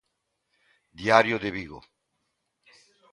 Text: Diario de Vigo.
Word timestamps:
Diario 1.01 1.37
de 1.43 1.49
Vigo. 1.57 1.79